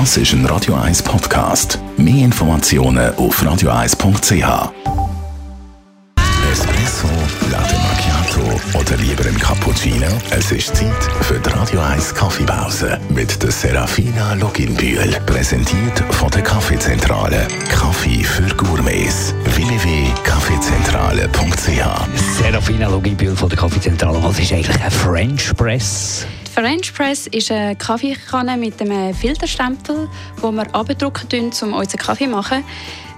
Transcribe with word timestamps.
Das 0.00 0.16
ist 0.16 0.32
ein 0.32 0.44
Radio 0.46 0.74
1 0.74 1.04
Podcast. 1.04 1.78
Mehr 1.96 2.24
Informationen 2.24 3.14
auf 3.14 3.40
radio1.ch. 3.40 4.72
Espresso, 6.50 7.06
Latte 7.48 7.76
Macchiato 7.76 8.40
oder 8.76 8.96
lieber 8.96 9.24
ein 9.24 9.38
Cappuccino? 9.38 10.08
Es 10.30 10.50
ist 10.50 10.74
Zeit 10.74 11.00
für 11.20 11.38
die 11.38 11.48
Radio 11.48 11.78
1 11.78 12.12
Kaffeepause 12.12 12.98
mit 13.08 13.40
der 13.40 13.52
Serafina 13.52 14.34
Loginbühl. 14.34 15.16
Präsentiert 15.26 16.02
von 16.10 16.28
der 16.32 16.42
Kaffeezentrale. 16.42 17.46
Kaffee 17.68 18.24
für 18.24 18.52
Gourmets. 18.56 19.32
www.kaffeezentrale.ch 19.44 22.42
Serafina 22.42 22.88
Loginbühl 22.88 23.36
von 23.36 23.48
der 23.48 23.58
Kaffeezentrale. 23.58 24.20
Was 24.24 24.40
ist 24.40 24.52
eigentlich 24.52 24.82
ein 24.82 24.90
French 24.90 25.54
Press? 25.56 26.26
French 26.54 26.94
Press 26.94 27.26
ist 27.26 27.50
eine 27.50 27.74
Kaffeekanne 27.74 28.56
mit 28.56 28.80
einem 28.80 29.12
Filterstempel, 29.12 30.08
wo 30.36 30.52
wir 30.52 30.72
abdrucken, 30.72 31.50
um 31.62 31.72
unseren 31.72 31.98
Kaffee 31.98 32.26
zu 32.26 32.30
machen. 32.30 32.62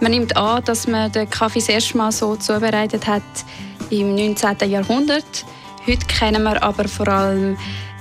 Man 0.00 0.10
nimmt 0.10 0.36
an, 0.36 0.64
dass 0.64 0.88
man 0.88 1.12
den 1.12 1.30
Kaffee 1.30 1.60
das 1.60 1.68
erste 1.68 1.96
Mal 1.96 2.10
so 2.10 2.34
zubereitet 2.34 3.06
hat 3.06 3.22
im 3.88 4.16
19. 4.16 4.68
Jahrhundert. 4.68 5.44
Heute 5.86 6.04
kennen 6.06 6.42
wir 6.42 6.60
aber 6.60 6.88
vor 6.88 7.06
allem 7.06 7.56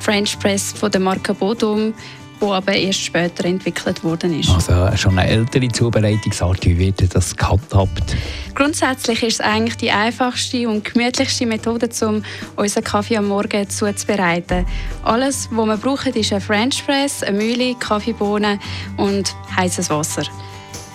French 0.00 0.38
Press 0.38 0.72
von 0.72 0.90
der 0.90 1.02
Marke 1.02 1.34
Bodum, 1.34 1.92
wo 2.40 2.52
aber 2.52 2.72
erst 2.72 3.00
später 3.02 3.44
entwickelt 3.44 4.02
worden 4.02 4.38
ist. 4.40 4.50
Also 4.50 4.96
schon 4.96 5.18
eine 5.18 5.30
ältere 5.30 5.68
Zubereitungsart. 5.68 6.64
Wie 6.64 6.78
wird 6.78 7.14
das 7.14 7.36
gehandhabt? 7.36 8.16
Grundsätzlich 8.54 9.22
ist 9.22 9.34
es 9.34 9.40
eigentlich 9.40 9.76
die 9.76 9.90
einfachste 9.90 10.68
und 10.68 10.84
gemütlichste 10.84 11.46
Methode, 11.46 11.88
um 12.02 12.22
unseren 12.56 12.84
Kaffee 12.84 13.16
am 13.16 13.28
Morgen 13.28 13.68
zuzubereiten. 13.68 14.66
Alles, 15.02 15.48
was 15.50 15.66
wir 15.66 15.76
brauchen, 15.76 16.14
ist 16.14 16.32
ein 16.32 16.40
French 16.40 16.84
Press, 16.84 17.22
eine 17.22 17.38
Mühle, 17.38 17.74
Kaffeebohnen 17.76 18.58
und 18.96 19.34
heißes 19.56 19.90
Wasser. 19.90 20.22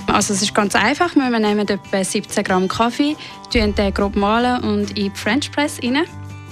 Also 0.07 0.33
es 0.33 0.41
ist 0.41 0.53
ganz 0.53 0.75
einfach. 0.75 1.15
Wir 1.15 1.39
nehmen 1.39 1.67
etwa 1.67 2.03
17 2.03 2.43
Gramm 2.43 2.67
Kaffee, 2.67 3.15
den 3.53 3.73
grob 3.93 4.15
mahlen 4.15 4.63
und 4.63 4.89
in 4.91 4.95
die 4.95 5.11
French 5.13 5.51
Press 5.51 5.79
rein. 5.83 6.05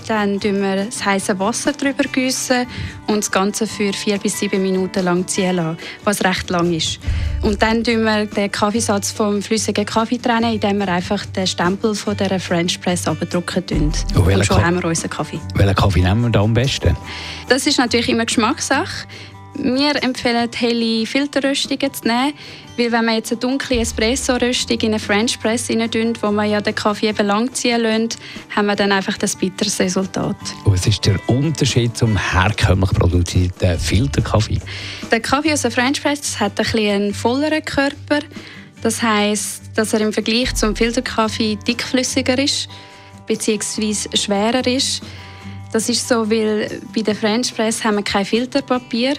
Dann 0.07 0.39
gießen 0.39 0.61
wir 0.61 0.85
das 0.85 1.05
heiße 1.05 1.39
Wasser 1.39 1.71
drüber 1.73 2.03
gießen 2.03 2.65
und 3.07 3.17
das 3.17 3.31
Ganze 3.31 3.67
für 3.67 3.93
vier 3.93 4.17
bis 4.17 4.39
sieben 4.39 4.61
Minuten 4.61 5.03
lang 5.03 5.27
ziehen 5.27 5.55
lassen, 5.55 5.77
was 6.03 6.23
recht 6.23 6.49
lang 6.49 6.73
ist. 6.73 6.99
Und 7.41 7.61
dann 7.61 7.83
tun 7.83 8.03
wir 8.03 8.25
den 8.25 8.51
Kaffeesatz 8.51 9.11
vom 9.11 9.41
flüssigen 9.41 9.85
Kaffee 9.85 10.17
trennen, 10.17 10.53
indem 10.53 10.79
wir 10.79 10.87
einfach 10.87 11.25
den 11.25 11.47
Stempel 11.47 11.95
von 11.95 12.15
der 12.17 12.39
French 12.39 12.79
Press 12.81 13.07
abdrucken 13.07 13.65
tun. 13.65 13.91
Und, 14.15 14.27
und 14.27 14.45
schon 14.45 14.63
haben 14.63 14.81
wir 14.81 14.85
unseren 14.85 15.09
Kaffee. 15.09 15.39
Welchen 15.55 15.75
Kaffee 15.75 16.01
nehmen 16.01 16.21
wir 16.21 16.29
da 16.29 16.41
am 16.41 16.53
besten? 16.53 16.95
Das 17.49 17.67
ist 17.67 17.77
natürlich 17.77 18.09
immer 18.09 18.25
Geschmackssache. 18.25 19.07
Wir 19.55 20.01
empfehlen 20.01 20.49
helle 20.55 21.05
Filterröstungen 21.05 21.93
zu 21.93 22.07
nehmen, 22.07 22.33
weil 22.75 22.91
wenn 22.91 23.05
man 23.05 23.15
jetzt 23.15 23.31
eine 23.31 23.39
dunkle 23.39 23.79
Espresso-Röstung 23.79 24.79
in 24.79 24.87
eine 24.87 24.99
French 24.99 25.39
Press 25.39 25.69
rein 25.69 25.89
wo 26.21 26.31
man 26.31 26.49
ja 26.49 26.59
den 26.59 26.73
Kaffee 26.73 27.09
eben 27.09 27.27
lang 27.27 27.53
ziehen 27.53 27.81
lässt, 27.81 28.17
haben 28.55 28.65
wir 28.65 28.75
dann 28.75 28.91
einfach 28.91 29.17
das 29.17 29.35
bitteres 29.35 29.79
Resultat. 29.79 30.35
Und 30.65 30.73
was 30.73 30.87
ist 30.87 31.05
der 31.05 31.19
Unterschied 31.29 31.95
zum 31.95 32.17
herkömmlich 32.17 32.91
produzierten 32.91 33.77
Filterkaffee? 33.77 34.59
Der 35.11 35.19
Kaffee 35.19 35.53
aus 35.53 35.61
der 35.61 35.71
French 35.71 36.01
Press 36.01 36.39
hat 36.39 36.59
ein 36.59 36.65
bisschen 36.65 36.89
einen 36.89 37.13
volleren 37.13 37.63
Körper. 37.63 38.19
Das 38.81 39.01
heißt, 39.01 39.61
dass 39.75 39.93
er 39.93 40.01
im 40.01 40.13
Vergleich 40.13 40.55
zum 40.55 40.75
Filterkaffee 40.75 41.57
dickflüssiger 41.67 42.37
ist 42.39 42.67
bzw. 43.27 44.17
schwerer 44.17 44.65
ist. 44.65 45.03
Das 45.73 45.89
ist 45.89 46.07
so, 46.07 46.29
weil 46.29 46.79
bei 46.93 47.01
der 47.01 47.15
French 47.15 47.55
Press 47.55 47.83
haben 47.83 47.95
wir 47.95 48.03
kein 48.03 48.25
Filterpapier 48.25 49.15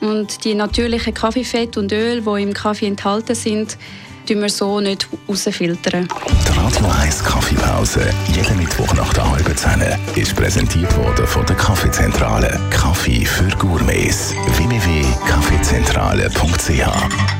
und 0.00 0.42
die 0.44 0.54
natürlichen 0.54 1.12
Kaffeefett 1.12 1.76
und 1.76 1.92
Öl, 1.92 2.22
die 2.22 2.42
im 2.42 2.54
Kaffee 2.54 2.86
enthalten 2.86 3.34
sind, 3.34 3.76
tun 4.26 4.40
wir 4.40 4.48
so 4.48 4.80
nicht 4.80 5.06
rausfiltern. 5.28 6.08
Die 6.08 6.58
Radio 6.58 6.86
1 7.02 7.22
Kaffeepause, 7.22 8.00
jeden 8.34 8.56
Mittwoch 8.56 8.94
nach 8.94 9.12
der 9.12 9.30
halben 9.30 9.54
Zehn, 9.54 9.82
ist 10.16 10.34
präsentiert 10.34 10.96
worden 10.96 11.26
von 11.26 11.44
der 11.44 11.56
Kaffeezentrale. 11.56 12.58
Kaffee 12.70 13.26
für 13.26 13.50
Gourmets. 13.58 14.32
www.kaffeezentrale.ch 14.56 17.39